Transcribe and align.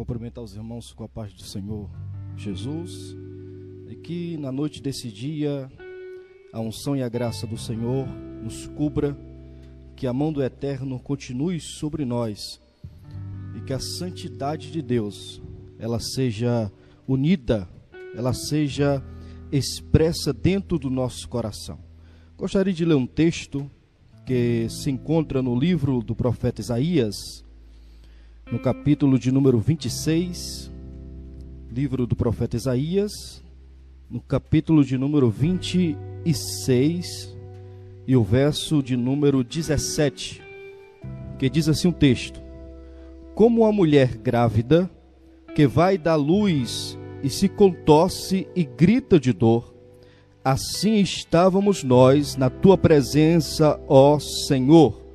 cumprimentar 0.00 0.42
os 0.42 0.54
irmãos 0.54 0.94
com 0.94 1.04
a 1.04 1.08
paz 1.08 1.30
do 1.34 1.42
Senhor 1.42 1.90
Jesus 2.34 3.14
e 3.86 3.94
que 3.94 4.38
na 4.38 4.50
noite 4.50 4.80
desse 4.80 5.12
dia 5.12 5.70
a 6.54 6.58
unção 6.58 6.96
e 6.96 7.02
a 7.02 7.08
graça 7.08 7.46
do 7.46 7.58
Senhor 7.58 8.08
nos 8.42 8.66
cubra, 8.68 9.14
que 9.94 10.06
a 10.06 10.12
mão 10.14 10.32
do 10.32 10.42
Eterno 10.42 10.98
continue 10.98 11.60
sobre 11.60 12.06
nós 12.06 12.58
e 13.54 13.60
que 13.60 13.74
a 13.74 13.78
santidade 13.78 14.72
de 14.72 14.80
Deus 14.80 15.42
ela 15.78 16.00
seja 16.00 16.72
unida, 17.06 17.68
ela 18.16 18.32
seja 18.32 19.04
expressa 19.52 20.32
dentro 20.32 20.78
do 20.78 20.88
nosso 20.88 21.28
coração. 21.28 21.78
Gostaria 22.38 22.72
de 22.72 22.86
ler 22.86 22.94
um 22.94 23.06
texto 23.06 23.70
que 24.24 24.66
se 24.70 24.90
encontra 24.90 25.42
no 25.42 25.54
livro 25.54 26.00
do 26.00 26.16
profeta 26.16 26.62
Isaías, 26.62 27.44
no 28.50 28.58
capítulo 28.58 29.16
de 29.16 29.30
número 29.30 29.60
26, 29.60 30.72
livro 31.70 32.04
do 32.04 32.16
profeta 32.16 32.56
Isaías, 32.56 33.40
no 34.10 34.20
capítulo 34.20 34.84
de 34.84 34.98
número 34.98 35.30
26 35.30 37.36
e 38.08 38.16
o 38.16 38.24
verso 38.24 38.82
de 38.82 38.96
número 38.96 39.44
17, 39.44 40.42
que 41.38 41.48
diz 41.48 41.68
assim 41.68 41.86
o 41.86 41.90
um 41.90 41.94
texto: 41.94 42.42
Como 43.36 43.64
a 43.64 43.70
mulher 43.70 44.16
grávida 44.16 44.90
que 45.54 45.64
vai 45.64 45.96
dar 45.96 46.16
luz 46.16 46.98
e 47.22 47.30
se 47.30 47.48
contorce 47.48 48.48
e 48.56 48.64
grita 48.64 49.20
de 49.20 49.32
dor, 49.32 49.72
assim 50.44 50.96
estávamos 50.96 51.84
nós 51.84 52.34
na 52.34 52.50
tua 52.50 52.76
presença, 52.76 53.80
ó 53.86 54.18
Senhor 54.18 55.09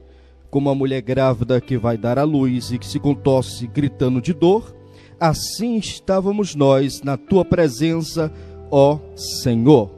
como 0.56 0.70
a 0.70 0.74
mulher 0.74 1.02
grávida 1.02 1.60
que 1.60 1.78
vai 1.78 1.98
dar 1.98 2.18
à 2.18 2.24
luz 2.24 2.72
e 2.72 2.80
que 2.80 2.88
se 2.88 2.98
contorce 2.98 3.68
gritando 3.68 4.22
de 4.22 4.34
dor, 4.34 4.74
assim 5.20 5.76
estávamos 5.76 6.56
nós 6.56 7.02
na 7.02 7.18
tua 7.18 7.44
presença, 7.44 8.32
ó 8.72 8.98
Senhor. 9.18 9.92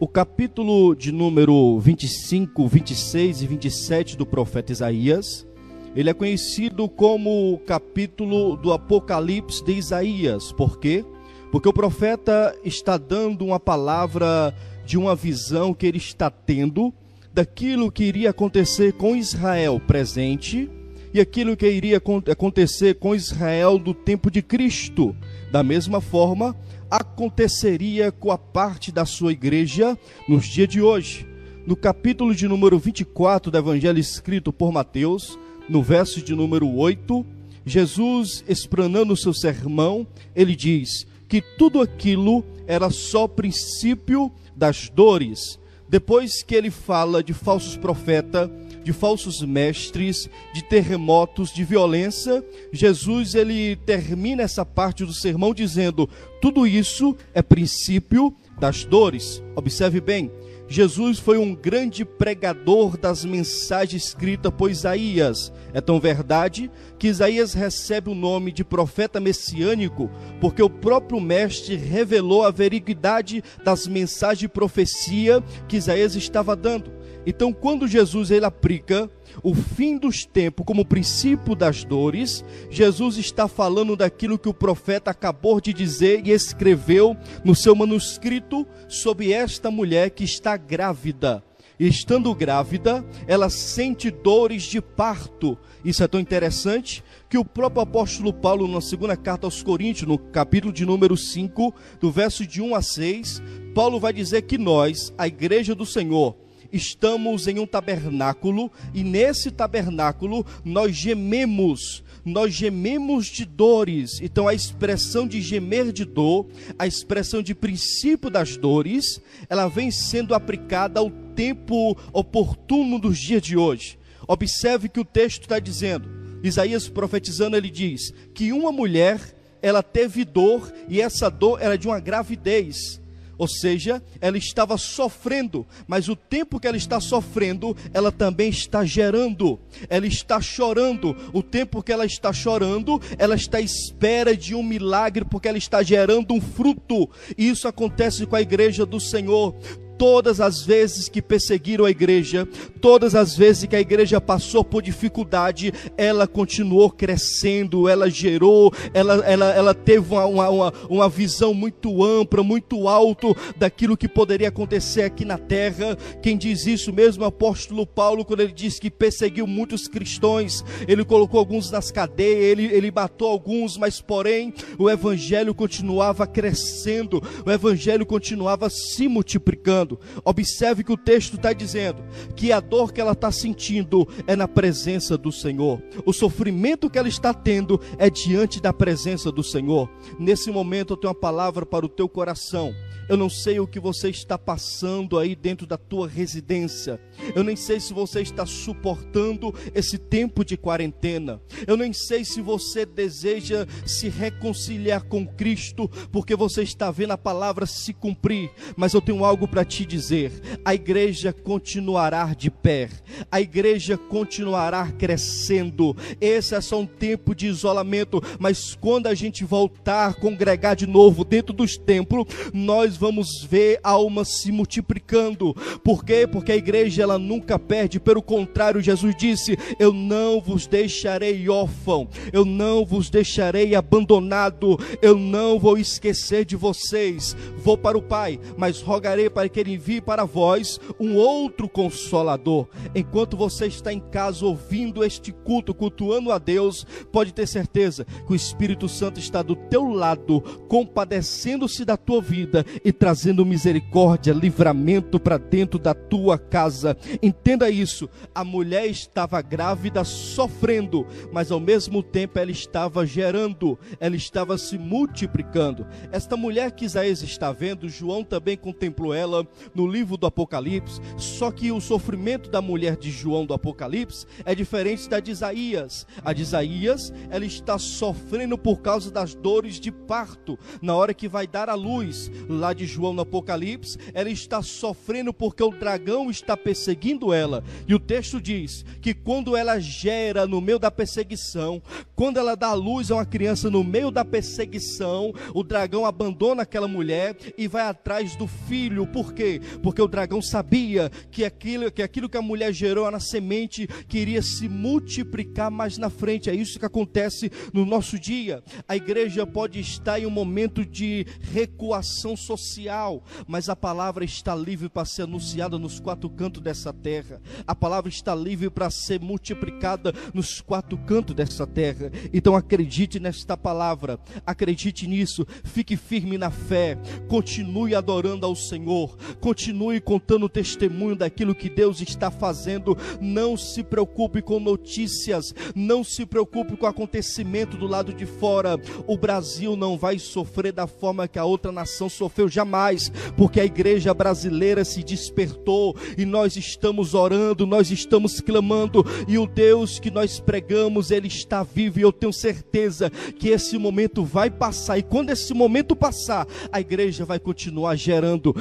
O 0.00 0.08
capítulo 0.08 0.96
de 0.96 1.12
número 1.12 1.78
25, 1.78 2.66
26 2.66 3.42
e 3.42 3.46
27 3.46 4.16
do 4.16 4.26
profeta 4.26 4.72
Isaías, 4.72 5.46
ele 5.94 6.10
é 6.10 6.14
conhecido 6.14 6.88
como 6.88 7.52
o 7.54 7.58
capítulo 7.58 8.56
do 8.56 8.72
Apocalipse 8.72 9.64
de 9.64 9.74
Isaías. 9.74 10.50
Por 10.50 10.80
quê? 10.80 11.04
Porque 11.52 11.68
o 11.68 11.72
profeta 11.72 12.58
está 12.64 12.96
dando 12.98 13.44
uma 13.44 13.60
palavra 13.60 14.52
de 14.84 14.98
uma 14.98 15.14
visão 15.14 15.72
que 15.72 15.86
ele 15.86 15.98
está 15.98 16.28
tendo 16.28 16.92
daquilo 17.34 17.90
que 17.90 18.04
iria 18.04 18.30
acontecer 18.30 18.92
com 18.92 19.16
Israel 19.16 19.80
presente 19.84 20.70
e 21.12 21.20
aquilo 21.20 21.56
que 21.56 21.68
iria 21.68 22.00
acontecer 22.30 22.94
com 22.94 23.12
Israel 23.12 23.76
do 23.76 23.92
tempo 23.92 24.30
de 24.30 24.40
Cristo. 24.40 25.16
Da 25.50 25.60
mesma 25.64 26.00
forma, 26.00 26.56
aconteceria 26.88 28.12
com 28.12 28.30
a 28.30 28.38
parte 28.38 28.92
da 28.92 29.04
sua 29.04 29.32
igreja 29.32 29.98
nos 30.28 30.46
dias 30.46 30.68
de 30.68 30.80
hoje. 30.80 31.26
No 31.66 31.74
capítulo 31.74 32.32
de 32.34 32.46
número 32.46 32.78
24 32.78 33.50
do 33.50 33.58
evangelho 33.58 33.98
escrito 33.98 34.52
por 34.52 34.70
Mateus, 34.70 35.36
no 35.68 35.82
verso 35.82 36.22
de 36.22 36.36
número 36.36 36.72
8, 36.72 37.26
Jesus, 37.66 38.44
explanando 38.46 39.12
o 39.12 39.16
seu 39.16 39.34
sermão, 39.34 40.06
ele 40.36 40.54
diz 40.54 41.04
que 41.28 41.40
tudo 41.40 41.80
aquilo 41.80 42.44
era 42.66 42.90
só 42.90 43.26
princípio 43.26 44.30
das 44.54 44.88
dores 44.88 45.58
depois 45.88 46.42
que 46.42 46.54
ele 46.54 46.70
fala 46.70 47.22
de 47.22 47.32
falsos 47.32 47.76
profetas, 47.76 48.50
de 48.82 48.92
falsos 48.92 49.42
mestres, 49.42 50.28
de 50.52 50.62
terremotos, 50.62 51.52
de 51.52 51.64
violência, 51.64 52.44
Jesus 52.72 53.34
ele 53.34 53.76
termina 53.76 54.42
essa 54.42 54.64
parte 54.64 55.04
do 55.04 55.12
sermão 55.12 55.54
dizendo: 55.54 56.08
tudo 56.40 56.66
isso 56.66 57.16
é 57.32 57.42
princípio 57.42 58.34
das 58.58 58.84
dores. 58.84 59.42
Observe 59.56 60.00
bem, 60.00 60.30
Jesus 60.66 61.18
foi 61.18 61.36
um 61.38 61.54
grande 61.54 62.04
pregador 62.04 62.96
das 62.96 63.24
mensagens 63.24 64.06
escritas 64.06 64.52
por 64.56 64.70
Isaías. 64.70 65.52
É 65.72 65.80
tão 65.80 66.00
verdade 66.00 66.70
que 66.98 67.08
Isaías 67.08 67.52
recebe 67.52 68.10
o 68.10 68.14
nome 68.14 68.50
de 68.50 68.64
profeta 68.64 69.20
messiânico, 69.20 70.10
porque 70.40 70.62
o 70.62 70.70
próprio 70.70 71.20
mestre 71.20 71.76
revelou 71.76 72.44
a 72.44 72.50
veracidade 72.50 73.44
das 73.62 73.86
mensagens 73.86 74.38
de 74.38 74.48
profecia 74.48 75.42
que 75.68 75.76
Isaías 75.76 76.14
estava 76.14 76.56
dando. 76.56 76.93
Então, 77.26 77.52
quando 77.52 77.88
Jesus 77.88 78.30
ele 78.30 78.44
aplica 78.44 79.10
o 79.42 79.54
fim 79.54 79.96
dos 79.96 80.24
tempos 80.24 80.64
como 80.66 80.84
princípio 80.84 81.54
das 81.54 81.84
dores, 81.84 82.44
Jesus 82.70 83.16
está 83.16 83.48
falando 83.48 83.96
daquilo 83.96 84.38
que 84.38 84.48
o 84.48 84.54
profeta 84.54 85.10
acabou 85.10 85.60
de 85.60 85.72
dizer 85.72 86.22
e 86.24 86.30
escreveu 86.30 87.16
no 87.44 87.54
seu 87.54 87.74
manuscrito 87.74 88.66
sobre 88.88 89.32
esta 89.32 89.70
mulher 89.70 90.10
que 90.10 90.24
está 90.24 90.56
grávida. 90.56 91.42
Estando 91.78 92.32
grávida, 92.34 93.04
ela 93.26 93.50
sente 93.50 94.08
dores 94.08 94.62
de 94.62 94.80
parto. 94.80 95.58
Isso 95.84 96.04
é 96.04 96.08
tão 96.08 96.20
interessante 96.20 97.02
que 97.28 97.36
o 97.36 97.44
próprio 97.44 97.82
apóstolo 97.82 98.32
Paulo, 98.32 98.68
na 98.68 98.80
segunda 98.80 99.16
carta 99.16 99.46
aos 99.48 99.60
Coríntios, 99.60 100.06
no 100.06 100.16
capítulo 100.16 100.72
de 100.72 100.86
número 100.86 101.16
5, 101.16 101.74
do 102.00 102.12
verso 102.12 102.46
de 102.46 102.62
1 102.62 102.76
a 102.76 102.82
6, 102.82 103.42
Paulo 103.74 103.98
vai 103.98 104.12
dizer 104.12 104.42
que 104.42 104.56
nós, 104.56 105.12
a 105.18 105.26
igreja 105.26 105.74
do 105.74 105.84
Senhor, 105.84 106.36
estamos 106.74 107.46
em 107.46 107.58
um 107.58 107.66
tabernáculo 107.66 108.70
e 108.92 109.04
nesse 109.04 109.50
tabernáculo 109.50 110.44
nós 110.64 110.96
gememos, 110.96 112.02
nós 112.24 112.52
gememos 112.52 113.26
de 113.26 113.44
dores. 113.44 114.20
Então 114.20 114.48
a 114.48 114.54
expressão 114.54 115.26
de 115.26 115.40
gemer 115.40 115.92
de 115.92 116.04
dor, 116.04 116.46
a 116.78 116.86
expressão 116.86 117.42
de 117.42 117.54
princípio 117.54 118.28
das 118.28 118.56
dores, 118.56 119.20
ela 119.48 119.68
vem 119.68 119.90
sendo 119.90 120.34
aplicada 120.34 120.98
ao 120.98 121.10
tempo 121.10 121.96
oportuno 122.12 122.98
dos 122.98 123.18
dias 123.18 123.42
de 123.42 123.56
hoje. 123.56 123.98
Observe 124.26 124.88
que 124.88 125.00
o 125.00 125.04
texto 125.04 125.42
está 125.42 125.58
dizendo, 125.58 126.08
Isaías 126.42 126.88
profetizando, 126.88 127.56
ele 127.56 127.70
diz 127.70 128.12
que 128.34 128.52
uma 128.52 128.72
mulher 128.72 129.20
ela 129.62 129.82
teve 129.82 130.24
dor 130.24 130.72
e 130.88 131.00
essa 131.00 131.30
dor 131.30 131.60
era 131.60 131.78
de 131.78 131.86
uma 131.86 132.00
gravidez. 132.00 133.00
Ou 133.36 133.48
seja, 133.48 134.02
ela 134.20 134.38
estava 134.38 134.76
sofrendo, 134.78 135.66
mas 135.86 136.08
o 136.08 136.16
tempo 136.16 136.60
que 136.60 136.66
ela 136.66 136.76
está 136.76 137.00
sofrendo, 137.00 137.76
ela 137.92 138.12
também 138.12 138.48
está 138.48 138.84
gerando. 138.84 139.58
Ela 139.88 140.06
está 140.06 140.40
chorando. 140.40 141.16
O 141.32 141.42
tempo 141.42 141.82
que 141.82 141.92
ela 141.92 142.06
está 142.06 142.32
chorando, 142.32 143.00
ela 143.18 143.34
está 143.34 143.58
à 143.58 143.60
espera 143.62 144.36
de 144.36 144.54
um 144.54 144.62
milagre, 144.62 145.24
porque 145.24 145.48
ela 145.48 145.58
está 145.58 145.82
gerando 145.82 146.34
um 146.34 146.40
fruto. 146.40 147.08
E 147.36 147.48
isso 147.48 147.66
acontece 147.68 148.26
com 148.26 148.36
a 148.36 148.42
igreja 148.42 148.86
do 148.86 149.00
Senhor 149.00 149.54
todas 149.98 150.40
as 150.40 150.62
vezes 150.62 151.08
que 151.08 151.22
perseguiram 151.22 151.84
a 151.84 151.90
igreja, 151.90 152.46
todas 152.80 153.14
as 153.14 153.36
vezes 153.36 153.66
que 153.66 153.76
a 153.76 153.80
igreja 153.80 154.20
passou 154.20 154.64
por 154.64 154.82
dificuldade, 154.82 155.72
ela 155.96 156.26
continuou 156.26 156.90
crescendo, 156.90 157.88
ela 157.88 158.10
gerou, 158.10 158.72
ela, 158.92 159.14
ela, 159.24 159.50
ela 159.50 159.74
teve 159.74 160.14
uma, 160.14 160.26
uma, 160.26 160.72
uma 160.88 161.08
visão 161.08 161.54
muito 161.54 162.04
ampla, 162.04 162.42
muito 162.42 162.88
alto 162.88 163.36
daquilo 163.56 163.96
que 163.96 164.08
poderia 164.08 164.48
acontecer 164.48 165.02
aqui 165.02 165.24
na 165.24 165.38
terra. 165.38 165.96
Quem 166.22 166.36
diz 166.36 166.66
isso 166.66 166.92
mesmo 166.92 167.22
é 167.22 167.26
o 167.26 167.28
apóstolo 167.28 167.86
Paulo, 167.86 168.24
quando 168.24 168.40
ele 168.40 168.52
diz 168.52 168.78
que 168.78 168.90
perseguiu 168.90 169.46
muitos 169.46 169.88
cristãos, 169.88 170.64
ele 170.86 171.04
colocou 171.04 171.38
alguns 171.38 171.70
nas 171.70 171.90
cadeias, 171.90 172.44
ele, 172.44 172.64
ele 172.66 172.90
matou 172.90 173.28
alguns, 173.28 173.76
mas 173.76 174.00
porém 174.00 174.52
o 174.78 174.90
evangelho 174.90 175.54
continuava 175.54 176.26
crescendo, 176.26 177.22
o 177.44 177.50
evangelho 177.50 178.06
continuava 178.06 178.68
se 178.70 179.08
multiplicando. 179.08 179.83
Observe 180.24 180.82
que 180.82 180.92
o 180.92 180.96
texto 180.96 181.36
está 181.36 181.52
dizendo 181.52 182.02
que 182.34 182.52
a 182.52 182.60
dor 182.60 182.92
que 182.92 183.00
ela 183.00 183.12
está 183.12 183.30
sentindo 183.30 184.06
é 184.26 184.34
na 184.34 184.48
presença 184.48 185.16
do 185.16 185.30
Senhor. 185.30 185.82
O 186.04 186.12
sofrimento 186.12 186.90
que 186.90 186.98
ela 186.98 187.08
está 187.08 187.32
tendo 187.32 187.80
é 187.98 188.08
diante 188.08 188.60
da 188.60 188.72
presença 188.72 189.30
do 189.30 189.42
Senhor. 189.42 189.90
Nesse 190.18 190.50
momento 190.50 190.92
eu 190.92 190.96
tenho 190.96 191.12
uma 191.12 191.18
palavra 191.18 191.66
para 191.66 191.86
o 191.86 191.88
teu 191.88 192.08
coração. 192.08 192.74
Eu 193.08 193.16
não 193.16 193.28
sei 193.28 193.60
o 193.60 193.66
que 193.66 193.78
você 193.78 194.08
está 194.08 194.38
passando 194.38 195.18
aí 195.18 195.36
dentro 195.36 195.66
da 195.66 195.76
tua 195.76 196.08
residência. 196.08 196.98
Eu 197.34 197.44
nem 197.44 197.54
sei 197.54 197.78
se 197.78 197.92
você 197.92 198.22
está 198.22 198.46
suportando 198.46 199.54
esse 199.74 199.98
tempo 199.98 200.44
de 200.44 200.56
quarentena. 200.56 201.40
Eu 201.66 201.76
nem 201.76 201.92
sei 201.92 202.24
se 202.24 202.40
você 202.40 202.86
deseja 202.86 203.66
se 203.84 204.08
reconciliar 204.08 205.04
com 205.04 205.26
Cristo, 205.26 205.88
porque 206.10 206.34
você 206.34 206.62
está 206.62 206.90
vendo 206.90 207.12
a 207.12 207.18
palavra 207.18 207.66
se 207.66 207.92
cumprir. 207.92 208.50
Mas 208.76 208.94
eu 208.94 209.02
tenho 209.02 209.24
algo 209.24 209.46
para 209.46 209.64
te 209.64 209.73
te 209.74 209.84
dizer: 209.84 210.30
a 210.64 210.74
igreja 210.74 211.32
continuará 211.32 212.32
de 212.32 212.50
pé, 212.50 212.88
a 213.30 213.40
igreja 213.40 213.98
continuará 213.98 214.90
crescendo. 214.92 215.96
Esse 216.20 216.54
é 216.54 216.60
só 216.60 216.80
um 216.80 216.86
tempo 216.86 217.34
de 217.34 217.46
isolamento, 217.46 218.22
mas 218.38 218.76
quando 218.80 219.08
a 219.08 219.14
gente 219.14 219.44
voltar 219.44 220.10
a 220.10 220.14
congregar 220.14 220.76
de 220.76 220.86
novo 220.86 221.24
dentro 221.24 221.52
dos 221.52 221.76
templos, 221.76 222.26
nós 222.52 222.96
vamos 222.96 223.42
ver 223.42 223.80
almas 223.82 224.40
se 224.40 224.52
multiplicando. 224.52 225.54
Por 225.82 226.04
quê? 226.04 226.26
Porque 226.30 226.52
a 226.52 226.56
igreja 226.56 227.02
ela 227.02 227.18
nunca 227.18 227.58
perde, 227.58 227.98
pelo 227.98 228.22
contrário, 228.22 228.80
Jesus 228.80 229.14
disse: 229.16 229.58
Eu 229.78 229.92
não 229.92 230.40
vos 230.40 230.66
deixarei 230.66 231.48
órfão, 231.48 232.08
eu 232.32 232.44
não 232.44 232.84
vos 232.84 233.10
deixarei 233.10 233.74
abandonado, 233.74 234.78
eu 235.02 235.18
não 235.18 235.58
vou 235.58 235.76
esquecer 235.76 236.44
de 236.44 236.54
vocês. 236.54 237.36
Vou 237.56 237.76
para 237.76 237.98
o 237.98 238.02
Pai, 238.02 238.38
mas 238.56 238.80
rogarei 238.80 239.28
para 239.28 239.48
que 239.48 239.63
Ele 239.64 239.74
envie 239.74 240.00
para 240.00 240.26
vós 240.26 240.78
um 241.00 241.16
outro 241.16 241.66
consolador. 241.68 242.68
Enquanto 242.94 243.34
você 243.34 243.66
está 243.66 243.90
em 243.90 243.98
casa 243.98 244.44
ouvindo 244.44 245.02
este 245.02 245.32
culto, 245.32 245.72
cultuando 245.72 246.30
a 246.30 246.38
Deus, 246.38 246.86
pode 247.10 247.32
ter 247.32 247.46
certeza 247.46 248.04
que 248.04 248.32
o 248.32 248.36
Espírito 248.36 248.88
Santo 248.90 249.18
está 249.18 249.40
do 249.40 249.56
teu 249.56 249.88
lado, 249.88 250.42
compadecendo-se 250.68 251.82
da 251.82 251.96
tua 251.96 252.20
vida 252.20 252.64
e 252.84 252.92
trazendo 252.92 253.46
misericórdia, 253.46 254.34
livramento 254.34 255.18
para 255.18 255.38
dentro 255.38 255.78
da 255.78 255.94
tua 255.94 256.38
casa. 256.38 256.94
Entenda 257.22 257.70
isso. 257.70 258.08
A 258.34 258.44
mulher 258.44 258.86
estava 258.86 259.40
grávida, 259.40 260.04
sofrendo, 260.04 261.06
mas 261.32 261.50
ao 261.50 261.58
mesmo 261.58 262.02
tempo 262.02 262.38
ela 262.38 262.50
estava 262.50 263.06
gerando, 263.06 263.78
ela 263.98 264.16
estava 264.16 264.58
se 264.58 264.76
multiplicando. 264.76 265.86
Esta 266.12 266.36
mulher 266.36 266.72
que 266.72 266.84
Isaías 266.84 267.22
está 267.22 267.50
vendo, 267.50 267.88
João 267.88 268.22
também 268.22 268.58
contemplou 268.58 269.14
ela 269.14 269.46
no 269.74 269.86
livro 269.86 270.16
do 270.16 270.26
Apocalipse, 270.26 271.00
só 271.16 271.50
que 271.50 271.72
o 271.72 271.80
sofrimento 271.80 272.50
da 272.50 272.60
mulher 272.60 272.96
de 272.96 273.10
João 273.10 273.46
do 273.46 273.54
Apocalipse 273.54 274.26
é 274.44 274.54
diferente 274.54 275.08
da 275.08 275.20
de 275.20 275.30
Isaías. 275.30 276.06
A 276.24 276.32
de 276.32 276.42
Isaías, 276.42 277.12
ela 277.30 277.44
está 277.44 277.78
sofrendo 277.78 278.56
por 278.58 278.80
causa 278.80 279.10
das 279.10 279.34
dores 279.34 279.80
de 279.80 279.90
parto, 279.90 280.58
na 280.80 280.94
hora 280.94 281.14
que 281.14 281.28
vai 281.28 281.46
dar 281.46 281.68
a 281.68 281.74
luz. 281.74 282.30
Lá 282.48 282.72
de 282.72 282.86
João 282.86 283.12
no 283.12 283.22
Apocalipse, 283.22 283.98
ela 284.12 284.30
está 284.30 284.62
sofrendo 284.62 285.32
porque 285.32 285.62
o 285.62 285.70
dragão 285.70 286.30
está 286.30 286.56
perseguindo 286.56 287.32
ela. 287.32 287.64
E 287.86 287.94
o 287.94 287.98
texto 287.98 288.40
diz 288.40 288.84
que 289.00 289.14
quando 289.14 289.56
ela 289.56 289.78
gera 289.78 290.46
no 290.46 290.60
meio 290.60 290.78
da 290.78 290.90
perseguição, 290.90 291.82
quando 292.14 292.38
ela 292.38 292.54
dá 292.54 292.68
a 292.68 292.74
luz 292.74 293.10
a 293.10 293.16
uma 293.16 293.26
criança 293.26 293.70
no 293.70 293.82
meio 293.82 294.10
da 294.10 294.24
perseguição, 294.24 295.32
o 295.52 295.62
dragão 295.62 296.04
abandona 296.04 296.62
aquela 296.62 296.88
mulher 296.88 297.36
e 297.56 297.66
vai 297.66 297.82
atrás 297.82 298.36
do 298.36 298.46
filho. 298.46 299.06
Por 299.06 299.32
quê? 299.44 299.60
Porque 299.82 300.00
o 300.00 300.08
dragão 300.08 300.40
sabia 300.40 301.10
que 301.30 301.44
aquilo 301.44 301.90
que, 301.90 302.02
aquilo 302.02 302.28
que 302.28 302.36
a 302.36 302.42
mulher 302.42 302.72
gerou 302.72 303.10
na 303.10 303.20
semente 303.20 303.86
queria 304.08 304.42
se 304.42 304.68
multiplicar 304.68 305.70
mais 305.70 305.98
na 305.98 306.08
frente. 306.08 306.48
É 306.48 306.54
isso 306.54 306.78
que 306.78 306.86
acontece 306.86 307.50
no 307.72 307.84
nosso 307.84 308.18
dia. 308.18 308.62
A 308.88 308.96
igreja 308.96 309.46
pode 309.46 309.80
estar 309.80 310.18
em 310.18 310.26
um 310.26 310.30
momento 310.30 310.84
de 310.84 311.26
recuação 311.52 312.36
social, 312.36 313.22
mas 313.46 313.68
a 313.68 313.76
palavra 313.76 314.24
está 314.24 314.54
livre 314.54 314.88
para 314.88 315.04
ser 315.04 315.22
anunciada 315.22 315.78
nos 315.78 316.00
quatro 316.00 316.30
cantos 316.30 316.62
dessa 316.62 316.92
terra. 316.92 317.40
A 317.66 317.74
palavra 317.74 318.08
está 318.08 318.34
livre 318.34 318.70
para 318.70 318.90
ser 318.90 319.20
multiplicada 319.20 320.12
nos 320.32 320.60
quatro 320.60 320.96
cantos 320.98 321.34
dessa 321.34 321.66
terra. 321.66 322.10
Então 322.32 322.56
acredite 322.56 323.20
nesta 323.20 323.56
palavra, 323.56 324.18
acredite 324.46 325.06
nisso, 325.06 325.46
fique 325.64 325.96
firme 325.96 326.38
na 326.38 326.50
fé, 326.50 326.98
continue 327.28 327.94
adorando 327.94 328.46
ao 328.46 328.54
Senhor, 328.54 329.16
continue 329.40 330.00
contando 330.00 330.46
o 330.46 330.48
testemunho 330.48 331.16
daquilo 331.16 331.54
que 331.54 331.68
Deus 331.68 332.00
está 332.00 332.30
fazendo. 332.30 332.96
Não 333.20 333.56
se 333.56 333.82
preocupe 333.82 334.42
com 334.42 334.60
notícias, 334.60 335.54
não 335.74 336.02
se 336.04 336.26
preocupe 336.26 336.76
com 336.76 336.86
o 336.86 336.88
acontecimento 336.88 337.76
do 337.76 337.86
lado 337.86 338.12
de 338.12 338.26
fora. 338.26 338.78
O 339.06 339.16
Brasil 339.16 339.76
não 339.76 339.96
vai 339.96 340.18
sofrer 340.18 340.72
da 340.72 340.86
forma 340.86 341.28
que 341.28 341.38
a 341.38 341.44
outra 341.44 341.72
nação 341.72 342.08
sofreu 342.08 342.48
jamais, 342.48 343.10
porque 343.36 343.60
a 343.60 343.64
igreja 343.64 344.12
brasileira 344.14 344.84
se 344.84 345.02
despertou 345.02 345.96
e 346.16 346.24
nós 346.24 346.56
estamos 346.56 347.14
orando, 347.14 347.66
nós 347.66 347.90
estamos 347.90 348.40
clamando 348.40 349.04
e 349.26 349.38
o 349.38 349.46
Deus 349.46 349.98
que 349.98 350.10
nós 350.10 350.40
pregamos, 350.40 351.10
ele 351.10 351.28
está 351.28 351.62
vivo 351.62 351.98
e 351.98 352.02
eu 352.02 352.12
tenho 352.12 352.32
certeza 352.32 353.10
que 353.10 353.48
esse 353.48 353.78
momento 353.78 354.24
vai 354.24 354.50
passar 354.50 354.98
e 354.98 355.02
quando 355.02 355.30
esse 355.30 355.52
momento 355.54 355.96
passar, 355.96 356.46
a 356.70 356.80
igreja 356.80 357.24
vai 357.24 357.38
continuar 357.38 357.96
gerando, 357.96 358.54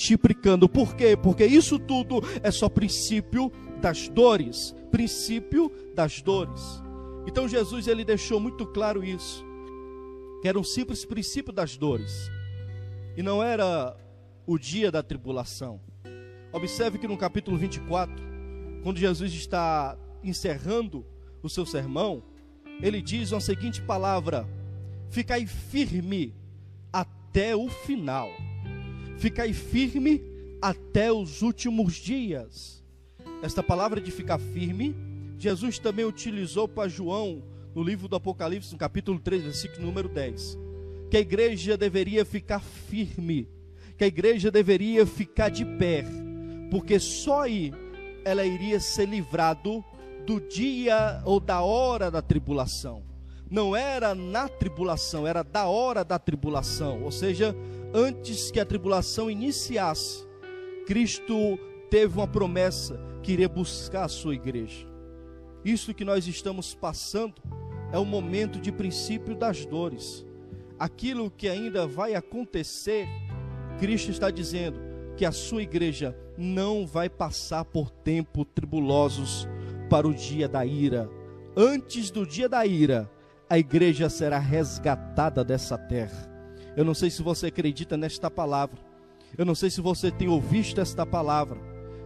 multiplicando. 0.00 0.66
Por 0.68 0.96
quê? 0.96 1.16
Porque 1.16 1.44
isso 1.44 1.78
tudo 1.78 2.22
é 2.42 2.50
só 2.50 2.68
princípio 2.68 3.52
das 3.80 4.08
dores, 4.08 4.74
princípio 4.90 5.70
das 5.94 6.22
dores. 6.22 6.82
Então 7.26 7.46
Jesus 7.46 7.86
ele 7.86 8.04
deixou 8.04 8.40
muito 8.40 8.66
claro 8.66 9.04
isso, 9.04 9.44
que 10.40 10.48
era 10.48 10.58
um 10.58 10.64
simples 10.64 11.04
princípio 11.04 11.52
das 11.52 11.76
dores. 11.76 12.30
E 13.14 13.22
não 13.22 13.42
era 13.42 13.94
o 14.46 14.58
dia 14.58 14.90
da 14.90 15.02
tribulação. 15.02 15.80
Observe 16.52 16.98
que 16.98 17.06
no 17.06 17.18
capítulo 17.18 17.58
24, 17.58 18.14
quando 18.82 18.98
Jesus 18.98 19.32
está 19.34 19.98
encerrando 20.24 21.04
o 21.42 21.48
seu 21.48 21.66
sermão, 21.66 22.22
ele 22.80 23.02
diz 23.02 23.32
a 23.34 23.40
seguinte 23.40 23.82
palavra: 23.82 24.48
Ficai 25.10 25.46
firme 25.46 26.34
até 26.90 27.54
o 27.54 27.68
final. 27.68 28.30
Ficai 29.20 29.52
firme 29.52 30.24
até 30.62 31.12
os 31.12 31.42
últimos 31.42 31.92
dias. 31.96 32.82
Esta 33.42 33.62
palavra 33.62 34.00
de 34.00 34.10
ficar 34.10 34.38
firme, 34.38 34.96
Jesus 35.36 35.78
também 35.78 36.06
utilizou 36.06 36.66
para 36.66 36.88
João 36.88 37.42
no 37.74 37.82
livro 37.82 38.08
do 38.08 38.16
Apocalipse, 38.16 38.72
no 38.72 38.78
capítulo 38.78 39.20
3, 39.20 39.42
versículo 39.42 39.84
número 39.84 40.08
10. 40.08 40.56
Que 41.10 41.18
a 41.18 41.20
igreja 41.20 41.76
deveria 41.76 42.24
ficar 42.24 42.60
firme, 42.60 43.46
que 43.98 44.04
a 44.04 44.06
igreja 44.06 44.50
deveria 44.50 45.04
ficar 45.04 45.50
de 45.50 45.66
pé, 45.66 46.02
porque 46.70 46.98
só 46.98 47.42
aí 47.42 47.74
ela 48.24 48.42
iria 48.42 48.80
ser 48.80 49.06
livrado 49.06 49.84
do 50.24 50.40
dia 50.40 51.20
ou 51.26 51.38
da 51.38 51.60
hora 51.60 52.10
da 52.10 52.22
tribulação. 52.22 53.02
Não 53.50 53.76
era 53.76 54.14
na 54.14 54.48
tribulação, 54.48 55.26
era 55.26 55.42
da 55.42 55.66
hora 55.66 56.02
da 56.02 56.18
tribulação, 56.18 57.02
ou 57.02 57.10
seja, 57.10 57.54
antes 57.92 58.50
que 58.50 58.60
a 58.60 58.64
tribulação 58.64 59.30
iniciasse, 59.30 60.26
Cristo 60.86 61.58
teve 61.90 62.16
uma 62.18 62.26
promessa 62.26 63.00
que 63.22 63.32
iria 63.32 63.48
buscar 63.48 64.04
a 64.04 64.08
sua 64.08 64.34
igreja. 64.34 64.86
Isso 65.64 65.92
que 65.92 66.04
nós 66.04 66.26
estamos 66.26 66.74
passando 66.74 67.34
é 67.92 67.98
o 67.98 68.04
momento 68.04 68.60
de 68.60 68.72
princípio 68.72 69.34
das 69.34 69.66
dores. 69.66 70.24
Aquilo 70.78 71.30
que 71.30 71.48
ainda 71.48 71.86
vai 71.86 72.14
acontecer, 72.14 73.06
Cristo 73.78 74.10
está 74.10 74.30
dizendo 74.30 74.80
que 75.16 75.24
a 75.24 75.32
sua 75.32 75.62
igreja 75.62 76.16
não 76.38 76.86
vai 76.86 77.10
passar 77.10 77.64
por 77.64 77.90
tempos 77.90 78.46
tribulosos 78.54 79.46
para 79.90 80.08
o 80.08 80.14
dia 80.14 80.48
da 80.48 80.64
ira. 80.64 81.10
Antes 81.54 82.10
do 82.10 82.26
dia 82.26 82.48
da 82.48 82.64
ira, 82.64 83.10
a 83.48 83.58
igreja 83.58 84.08
será 84.08 84.38
resgatada 84.38 85.44
dessa 85.44 85.76
terra. 85.76 86.30
Eu 86.76 86.84
não 86.84 86.94
sei 86.94 87.10
se 87.10 87.22
você 87.22 87.46
acredita 87.46 87.96
nesta 87.96 88.30
palavra. 88.30 88.78
Eu 89.36 89.44
não 89.44 89.54
sei 89.54 89.70
se 89.70 89.80
você 89.80 90.10
tem 90.10 90.28
ouvido 90.28 90.80
esta 90.80 91.06
palavra, 91.06 91.60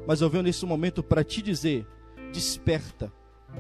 mas 0.07 0.21
eu 0.21 0.29
venho 0.29 0.43
nesse 0.43 0.65
momento 0.67 1.03
para 1.03 1.25
te 1.25 1.41
dizer: 1.41 1.87
desperta, 2.33 3.13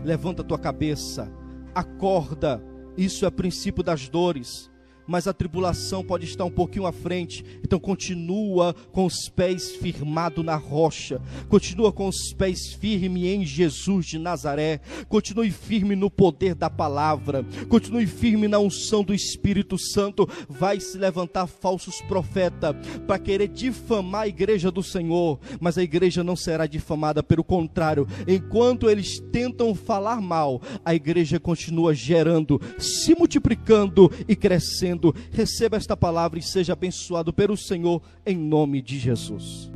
levanta 0.04 0.42
a 0.42 0.44
tua 0.44 0.58
cabeça, 0.58 1.30
acorda. 1.75 2.62
Isso 2.96 3.26
é 3.26 3.30
princípio 3.30 3.82
das 3.82 4.08
dores 4.08 4.70
mas 5.06 5.26
a 5.26 5.32
tribulação 5.32 6.04
pode 6.04 6.25
estar 6.25 6.44
um 6.44 6.50
pouquinho 6.50 6.87
à 6.87 6.92
frente. 6.92 7.44
Então 7.62 7.78
continua 7.78 8.75
com 8.92 9.04
os 9.04 9.28
pés 9.28 9.76
firmados 9.76 10.44
na 10.44 10.56
rocha, 10.56 11.20
continua 11.49 11.92
com 11.92 12.08
os 12.08 12.32
pés 12.32 12.73
firmes 12.73 13.25
em 13.25 13.44
Jesus 13.44 14.06
de 14.06 14.18
Nazaré, 14.18 14.80
continue 15.08 15.50
firme 15.50 15.94
no 15.94 16.11
poder 16.11 16.54
da 16.54 16.70
palavra, 16.70 17.44
continue 17.68 18.06
firme 18.06 18.49
na 18.49 18.58
unção 18.58 19.02
do 19.02 19.14
Espírito 19.14 19.78
Santo. 19.78 20.28
Vai 20.49 20.80
se 20.80 20.99
levantar 20.99 21.46
falsos 21.46 22.00
profetas 22.02 22.75
para 23.06 23.18
querer 23.18 23.49
difamar 23.49 24.23
a 24.23 24.28
igreja 24.28 24.70
do 24.70 24.82
Senhor, 24.82 25.38
mas 25.61 25.76
a 25.76 25.82
igreja 25.82 26.25
não 26.25 26.37
será 26.37 26.66
difamada, 26.66 27.23
pelo 27.23 27.44
contrário, 27.44 28.06
enquanto 28.26 28.88
eles 28.88 29.20
tentam 29.32 29.75
falar 29.75 30.20
mal, 30.20 30.61
a 30.84 30.94
igreja 30.94 31.38
continua 31.38 31.94
gerando, 31.94 32.61
se 32.78 33.14
multiplicando 33.14 34.11
e 34.28 34.37
crescendo 34.37 34.94
receba 35.31 35.77
esta 35.77 35.97
palavra 35.97 36.39
e 36.39 36.43
seja 36.43 36.73
abençoado 36.73 37.33
pelo 37.33 37.57
Senhor 37.57 38.03
em 38.27 38.37
nome 38.37 38.83
de 38.83 38.99
Jesus. 38.99 39.71